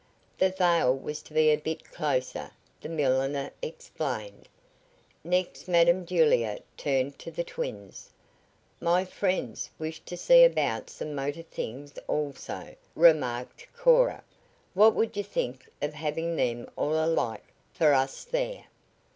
[0.39, 2.49] The veil was to be a bit closer,
[2.81, 4.49] the milliner explained.
[5.23, 8.09] Next Madam Julia turned to the twins.
[8.79, 14.23] "My friends wish to see about some motor things, also," remarked Cora.
[14.73, 18.63] "What would you think of having them all alike for us there?"